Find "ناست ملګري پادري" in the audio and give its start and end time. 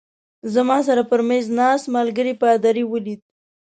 1.57-2.83